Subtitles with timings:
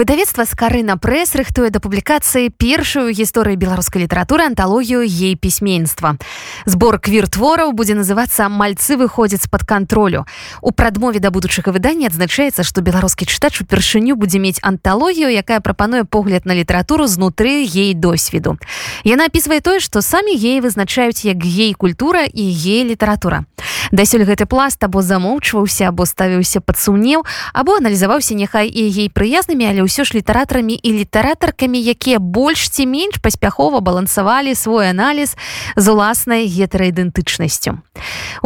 [0.00, 6.16] выдавецтва скарына прэс рыхтуе да публікацыі першую гісторыю беларускай літаратуры анталогію ей пісьменства
[6.64, 10.24] збор квір-твораў будзе называцца мальцы выходзяць з-пад кантролю
[10.64, 16.08] у прадмове да будучага выдання адзначаецца што беларускі чытач упершыню будзе мець анталогію якая прапануе
[16.08, 18.56] погляд на літаратуру знутры ей досведу.
[19.04, 23.44] Яна опісвае тое што самі геі вызначаюць як гей культура і гей літаратура.
[23.92, 29.68] Дасюль гэты пласт або замоўчваўся або ставіўся пад сумнеў або аналізаваўся няхай і гей прыязнымі
[29.68, 35.34] але ўсё ж літаратарамі і літаратаркамі якія больш ці менш паспяхова балансавалі свой аналіз
[35.74, 37.82] з уласнай гетараідэнтычнасцю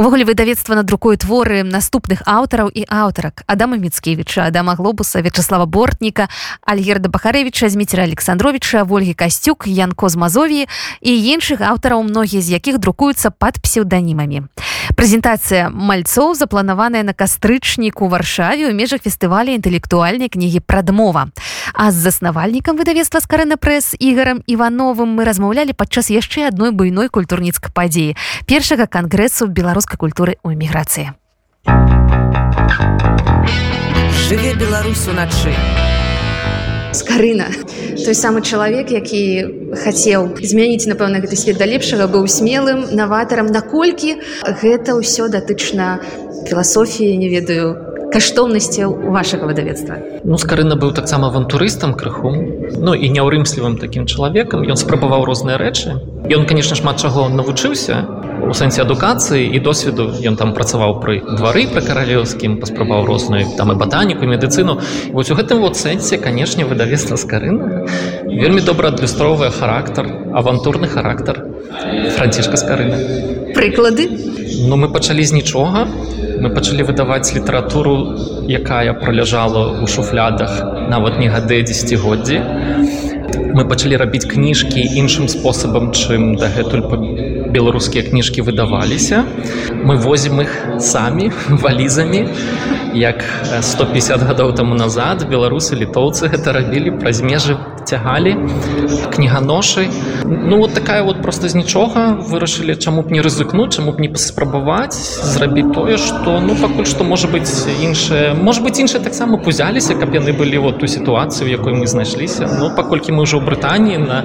[0.00, 6.32] увогуле выдавецтва надрукуе творы наступных аўтараў і аўтарак адама міцкевіча адама глобуса вячаслава бортніка
[6.64, 10.60] альгерда бахарэвича зміцера александровича ольгі касцюк янко з мазові
[11.02, 14.46] і іншых аўтараў многія з якіх друкуюцца под псеўданімамі.
[14.94, 21.33] Прэзентацыя мальцоў запланаваная на кастрычніку варшаве ў межах фестываля інтэлектуальнай кнігі прадмова
[21.74, 27.72] а з заснавальнікам выдавецтва скарына прэс ігарам ивановым мы размаўлялі падчас яшчэ адной буйной культурніцкай
[27.74, 31.14] падзеі першага кангрэсу беларускай культуры ў эміграцыі.
[34.28, 35.52] Жыве Беларусь уначы
[36.94, 37.48] скарына
[38.04, 39.22] той самы чалавек які
[39.82, 43.50] хацеў змяніць напэўна гэты свет да лепшага быў смелым наватарам.
[43.50, 44.22] Наколькі
[44.62, 46.00] гэта ўсё датычна
[46.48, 47.83] філасофіі не ведаю
[48.14, 54.78] каштоўнасцяў вашага выдавецтва ну скарына быў таксама авантурыстам крыху ну і няўрымслівым такім чалавекам ён
[54.78, 55.98] спрабаваў розныя рэчы
[56.38, 57.98] ён конечно шмат чаго навучыўся
[58.48, 63.72] у сэнсе адукацыі і досведу ён там працаваў пры двары пры каралеўскім паспрабаваў розную там
[63.72, 64.80] і батаніку медыцыну.
[65.12, 67.86] Вось у гэтым вот сэнсе канешне выдавецтва скарына
[68.28, 71.44] вельмі добра адлюстроўвае характар авантурны характар
[72.16, 74.08] францішка скарына прыклады
[74.68, 75.86] ну мы пачалі з нічога
[76.44, 77.96] мы пачалі выдаваць літаратуру
[78.48, 80.52] якая проляжала ў шуфлядах
[80.90, 82.38] нават не гады дзегоддзі
[83.54, 86.82] мы пачалі рабіць кніжкі іншым спосабам чым дагэтуль
[87.54, 89.22] беларускія кніжкі выдаваліся
[89.86, 91.30] мы возім іх самі
[91.64, 92.26] валізамі
[92.94, 93.24] як
[93.60, 98.36] 150 гадоў таму назад беларусы літоўцы гэта рабілі праз межы цягалі
[99.14, 99.88] кніганошы
[100.24, 102.18] ну вот такая вот просто з нічога.
[102.30, 104.96] Вырашылі чаму б не рызыкнуць чаму б не паспрабаваць
[105.34, 107.50] зрабіць тое что ну пакуль што можа быть
[107.82, 112.48] іншае может быть іншыя таксама пузяліся каб яны былі вот ту сітуацыю якой мы знайшліся.
[112.58, 114.18] Но паколькі мы ўжо ў брытаніі на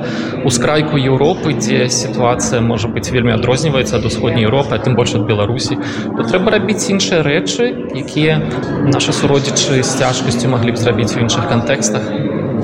[0.46, 5.78] ускрайку Еўропы дзе сітуацыя можа быть вельмі адрозніваецца ад усходняй Еўропы тым больш ад беларусі
[6.18, 8.42] то трэба рабіць іншыя рэчы якія
[8.88, 12.04] нашы суродзічы з цяжкасцю маглі б зрабіць у іншых кантэкстах.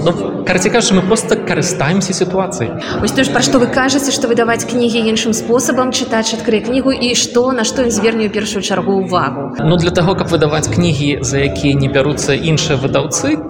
[0.06, 2.70] Ну, карці кажа мы просто карыстаемся сітуацыяй
[3.02, 6.94] ось то ж пра што вы кажаце што выдаваць кнігі іншым спосабам чытач адкрые кнігу
[6.94, 10.70] і што на што ён зверне ў першую чаргу ўвагу ну для таго каб выдаваць
[10.70, 13.42] кнігі за якія не бяруцца іншыя выдаўцы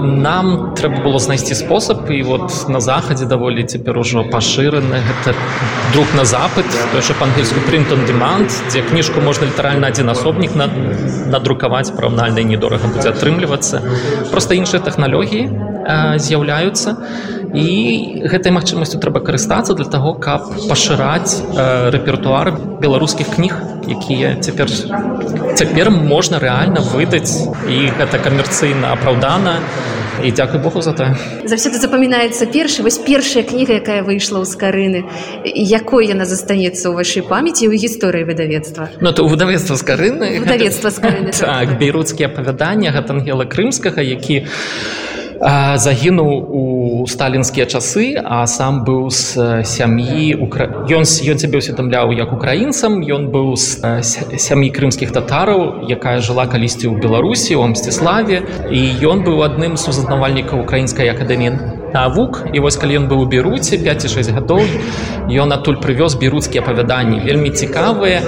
[0.00, 5.34] нам трэба было знайсці спосаб і вот на захадзе даволі цяпер ужо пашыраны гэта
[5.92, 6.64] друг на запад
[6.96, 10.68] яшчэ па-ангельску прынтон демант дзе кніжку можна літаральна адзін асобнік на
[11.30, 13.82] надрукаваць параўнальна недорага будзе атрымлівацца
[14.30, 15.44] просто іншыя тэхналогіі
[16.18, 16.96] з'яўляюцца
[17.54, 17.68] і
[18.30, 21.42] гэтай магчымасцю трэба карыстацца для таго каб пашыраць
[21.94, 23.54] рэпертуар беларускіх кніг
[23.88, 24.68] якія цяпер
[25.56, 29.60] цяпер можна рэальна выдаць і гэта камерцыйна апраўдана.
[30.20, 31.16] І дзякуй Богу за тое.
[31.48, 35.08] Заўсёды запамінаецца першы вось першая кніга якая выйшла ў скарыны
[35.48, 39.00] якой яна застанецца ў вашай памяці ў гісторыі выдавецтва.
[39.00, 40.44] Ну то выдавецтва скарыны.
[40.44, 41.78] Выдавецтва скарыны так.
[41.80, 44.44] Бейруцкія апавяданні гэта ангела крымскага які
[45.40, 46.62] загінуў у
[47.06, 50.36] сталінскія часы а сам быў з сям'і
[50.96, 53.80] ён ён цябе ўсведамляў як украінцам ён быў з
[54.36, 59.88] сям'і крымскіх татараў якая жыла калісьці ў беларусі у мсціславе і ён быў адным з
[59.88, 64.62] узазнавальнікаў украінскай акадэміі навук і вось калі ён быў у беруце 5-6 гадоў
[65.30, 68.20] ён адтуль прывёз беруцкія апавяданні вельмі цікавыя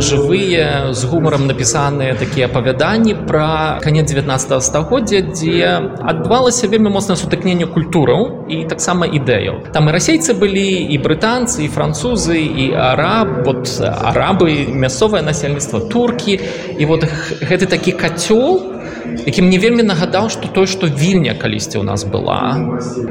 [0.00, 7.66] жывыя з гумарам напісаныя такія апавяданні пра канец 19 стагоддзя дзе адбывалася вельмі моцнае сутыкненне
[7.66, 13.68] культураў і таксама ідэяў там і расейцы былі і брытанцы і французы і араб вот
[13.80, 16.40] арабы мясцовае насельніцтва туркі
[16.78, 17.04] і вот
[17.40, 18.79] гэты такі кацёл
[19.26, 22.56] які мне вельмі нагадаў што той што вільня калісьці ў нас была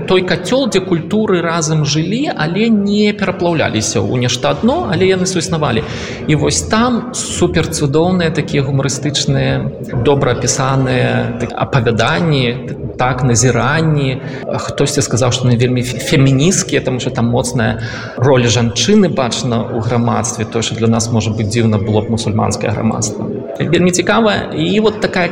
[0.08, 5.84] той кацёл дзе культуры разам жылі але не пераплаўляліся ў нешта адно але яны суіснавалі.
[6.28, 14.22] І вось там супер цудоўныя такія гумарыстычныя добра апісаныя апавяданні так назіранні.
[14.46, 17.82] Хтосьці сказаў што на вельмі феміністкія там что там моцная
[18.18, 22.72] роля жанчыны бачна ў грамадстве то що для нас можа быць дзіўна было б мусульманскае
[22.72, 23.26] грамадства.
[23.60, 25.30] Вельмі цікавая і вот такая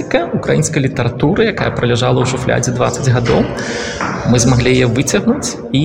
[0.00, 3.44] клясіка украінскай літаратуры якая праляжала ў шуфлядзе 20 гадоў
[4.32, 5.82] мы змаглі яе выцягнуць і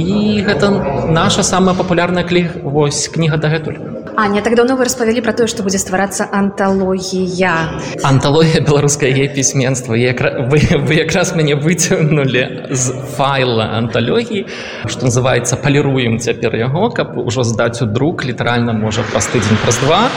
[0.47, 0.71] гэта
[1.11, 3.75] наша самая папулярная клі вось кніга дагэтуль
[4.15, 9.91] Аня так давно вы распавялі пра тое што будзе стварацца анталогія анталогія беларускай е пісьменства
[9.91, 14.47] вы, вы якраз мяне выцягнули з файла анталогіі
[14.87, 19.77] што называется паліруем цяпер яго каб ужо здаць у друк літаральна можа праз тыдзень праз
[19.83, 20.07] два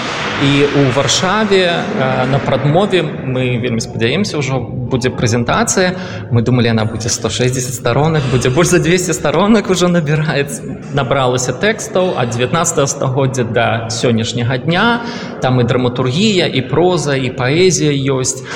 [0.43, 1.83] і у варшаве
[2.31, 5.99] на прадмове мы вельмі спадзяемся ўжо будзе прэзентацыя.
[6.31, 12.15] Мы думалі она будзе 160 сторонок будзе больш за 200 сторонок уже набіраецца набралася тэкстаў
[12.17, 15.03] ад 19 стагоддзя до сённяшняга дня.
[15.43, 18.47] Там і драматургія і проза і паэзія ёсць.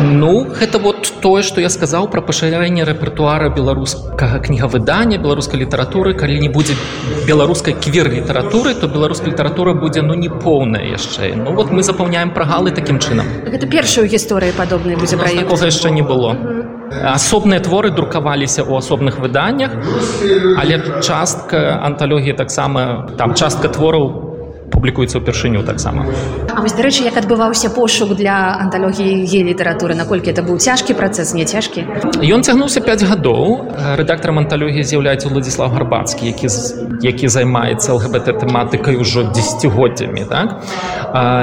[0.00, 6.14] Ну гэта вот тое што я сказаў пра пашырэнне рэпертуара беларускага кнігавыдання беларускай літаратуры.
[6.14, 6.76] Калі не будзе
[7.26, 12.30] беларускай квер літаратуры то беларуская літаратура будзе ну не поўная яшчэ ну вот мы запаўняем
[12.30, 16.36] прагалы такім чынам гэта першую гісторыі падобнай будзе пра якога яшчэ не было
[17.14, 19.72] асобныя творы друкаваліся ў асобных выданнях
[20.58, 24.33] але частка анталогіі таксама там частка твораў у
[24.84, 26.04] публікуецца ўпершыню таксама.
[26.76, 31.88] Дарэчы як адбываўся пошук для анталогіі ге літаратуры наколькі это быў цяжкі працэс не цяжкі?
[32.20, 33.72] Ён цягнуўся 5 гадоў.
[33.96, 36.52] Рэдактарам анталогіі з'яўляецца владислав гарбацкі які
[37.00, 40.60] які займаецца лгбт тэматыкай ужо десятгоддзямі так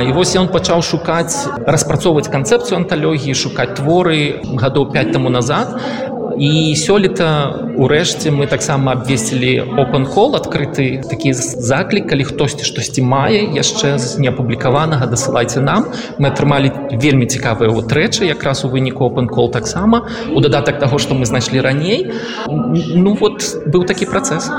[0.06, 5.74] і вось ён пачаў шукаць распрацоўваць канцэпцыю анталогіі шукаць творы гадоў 5 таму назад
[6.38, 11.02] і сёлета урэшце мы таксама абвесілі open call адкрыты.
[11.04, 15.92] Такі заклік калі хтосьці штосьці мае яшчэ з неапублікаванага дасылайце нам.
[16.20, 21.16] Мы атрымалі вельмі цікавыя утрэчы якраз у выніку open call таксама у дадатак таго што
[21.16, 22.12] мы знайшлі раней.
[22.48, 24.52] Ну вот быў такі працэс.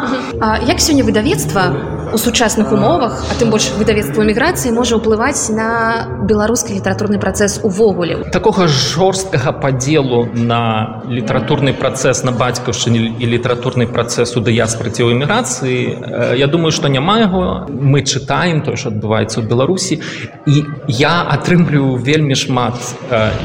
[0.66, 1.72] Як сёння выдавецтва
[2.12, 8.29] у сучасных умовах а тым больш выдавецтва міграцыі можа ўплываць на беларускі літаратурны працэс увогуле
[8.32, 16.37] такога жорсткага падзелу на літаратурны працэс на бацькаўшчыне і літаратурны працэс у дыяспраці ў эміграцыі
[16.37, 20.00] Я думаю што няма яго мы чытаем тое ж адбываецца ў беларусі
[20.44, 22.76] і я атрымліваю вельмі шмат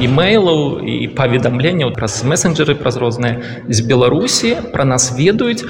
[0.03, 5.63] імейлаў і паведамленняў праз месенджеры праз розныя з беларусі пра нас ведаюць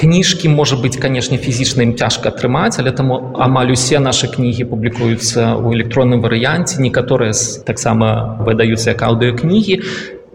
[0.00, 5.60] кніжкі можа быць канешне фізічна ім цяжка атрымаць але таму амаль усе нашы кнігі публікуюцца
[5.60, 7.36] ў электронным варыянце некаторыя
[7.68, 9.76] таксама выдаюцца як аўдыокнігі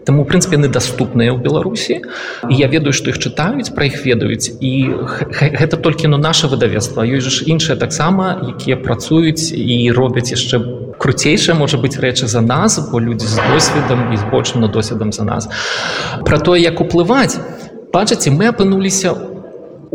[0.06, 1.98] Таму прынцыпе яны даступныя ў Беларусі.
[2.46, 4.54] І я ведаю што іх чытаюць пра іх ведаюць.
[4.62, 4.94] І
[5.34, 7.02] гэта толькі ну наше выдавецтва.
[7.02, 10.62] Ёсць ж іншыя таксама якія працуюць і робяць яшчэ
[11.02, 15.10] круцейшая можа быць рэчы за нас бо людзі з досведам і з большым на досведам
[15.10, 15.50] за нас.
[16.22, 17.42] Пра тое як уплываць
[17.90, 19.35] бачыце мы апынуліся у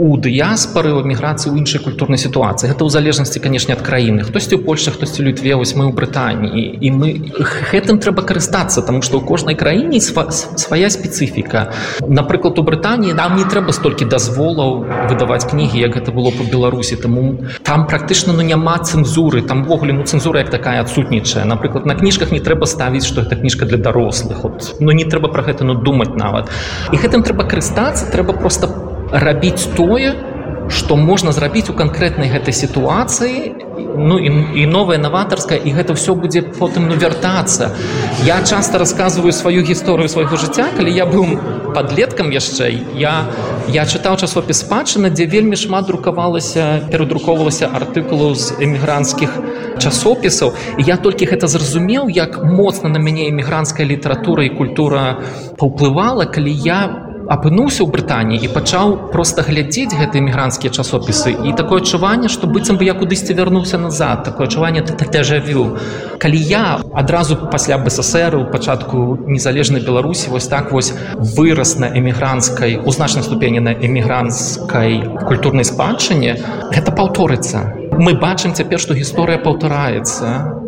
[0.02, 2.74] у дыяспары у эміграцыі ў іншай культурнай сітуацыі.
[2.74, 4.26] Гэта ў залежнасці канешне ад краіны.
[4.26, 6.82] Хтосьці ў польльше хтосьці лютве вось мы ў брытаніі.
[6.82, 7.30] І мы
[7.70, 11.70] гэтым трэба карыстацца тому што ў кожнай краіне свая спецыфіка.
[12.02, 16.98] Напрыклад у брытаніі нам не трэба столькі дазволаў выдаваць кнігі як гэта было по беларусі.
[16.98, 19.46] Таму там практычна ну няма цэнзуры.
[19.46, 21.46] Там ввогуле ну цэнзура як такая адсутнічае.
[21.46, 24.42] Напрыклад на кніжках не трэба ставіць што гэта кніжка для дарослых.
[24.50, 26.50] От ну не трэба про гэта ну думаць нават.
[26.90, 30.16] І гэтым трэба карыстацца трэба просто по рабіць тое,
[30.72, 36.16] што можна зрабіць у канкрэтнай гэтай сітуацыі ну і, і новая наватарская і гэта ўсё
[36.16, 37.76] будзе потым ну вяртацца.
[38.24, 41.40] Я часта расказваю сваю гісторыю свайго жыцця, калі я быў
[41.76, 43.28] падлеткам яшчэ я,
[43.68, 49.32] я чытаў часопіс спадчына, дзе вельмі шмат друкавалася, перадрукоўвалася артыкулаў з эмігранцкіх
[49.80, 50.56] часопісаў.
[50.80, 55.20] І я толькі гэта зразумеў, як моцна на мяне эмігранцкая літаратура і культура
[55.58, 61.32] паўплывала, калі я апынуўся ў брытаніі і пачаў проста глядзець гэтыя эмігранцкія часопісы.
[61.48, 64.28] І такое адчуванне што быццам бы я кудысьці вярнуўся назад.
[64.28, 65.80] Такое адчуванне тэжавю
[66.20, 72.76] калі я адразу пасля бСр у пачатку незалежнай беларусі вось так вось вырас на эмігранцкай
[72.84, 76.36] у значнай ступені на эмігранцкай культурнай спадчыне
[76.76, 77.80] гэта паўторыцца.
[77.96, 80.60] Мы бачым цяпер што гісторыя паўтараецца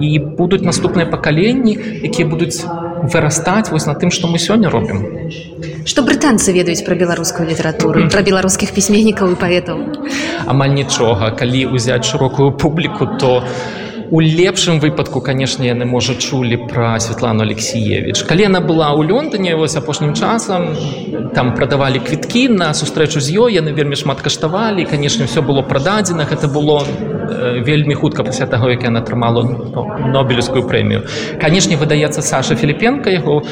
[0.00, 2.64] і будуць наступныя пакаленні якія будуць
[3.02, 5.04] вырастаць вось на тым што мы сёння робім
[5.84, 9.78] Што брытанцы ведаюць пра беларускую літаратуру пра беларускіх пісьменнікаў і паэтаў
[10.46, 11.30] амаль нічога.
[11.38, 18.24] Калі ўзяць шырокую публіку то у лепшым выпадку канешне яны можа чулі пра Святлану алексеевич
[18.28, 20.76] калі яна была ў лёндане вось апошнім часам
[21.34, 26.28] там прадавалі квіткі на сустрэчу з ёй яны вельмі шмат каштавалі канешне все было прададзена.
[26.28, 26.84] Гэта было
[27.64, 29.42] вельмі хутка пасля таго як яна атрымала
[30.12, 31.06] нобелевскую прэмію.
[31.40, 33.42] Канешне выдаецца Саша філіпенко яго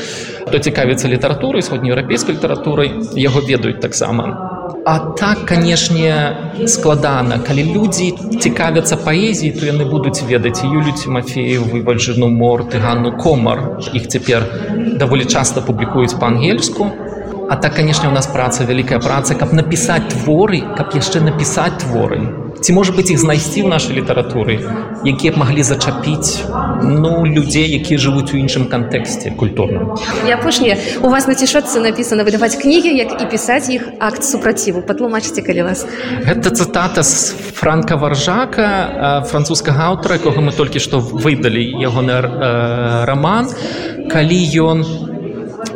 [0.46, 4.49] хто цікавіцца літаратурай сходнееўрапейскай літаратурай яго ведаюць таксама
[4.84, 6.36] А так канешне
[6.66, 7.38] складана.
[7.38, 13.82] Калі людзі цікавяцца паэзіі то яны будуць ведаць юлю тимофею вывальжыну морты ганну комар.
[13.92, 14.46] Іх цяпер
[14.98, 16.90] даволі часта публікуюць па-ангельску.
[17.50, 22.39] А так канешне у нас праца вялікая праца каб напісаць творы каб яшчэ напісаць творы
[22.60, 24.60] ці можа быць іх знайсці ў нашай літаратуры
[25.04, 26.44] якія б маглі зачапіць
[26.82, 29.96] ну людзей якія жывуць у іншым кантэксце культурным?
[30.26, 34.82] І апошняе у вас на цішотцы напісана выдаваць кнігі як і пісаць іх акт супраціву
[34.82, 35.86] патлумачыце калі вас
[36.24, 42.20] гэта цытата з франка варжака французскага аўтара якога мы толькі што выдалі ягоны
[43.06, 43.48] роман.
[44.10, 45.09] Калі ён у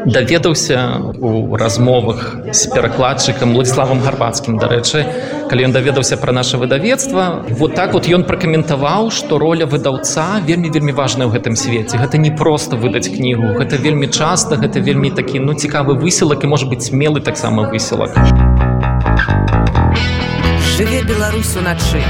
[0.07, 4.59] даведаўся у размовах з перакладчыкам Владславам гарбацкім.
[4.59, 5.05] Дарэчы
[5.51, 10.71] калі ён даведаўся пра наше выдавецтва вот так вот ён пракаментаваў што роля выдаўца вельмі
[10.71, 11.99] вельмі важная ў гэтым свеце.
[11.99, 16.53] Гэта не просто выдаць кнігу гэта вельмі часта гэта вельмі такі ну цікавы высілак і
[16.53, 18.17] можа быць смелы таксама высілак.
[20.77, 22.03] Жыве беларусу начы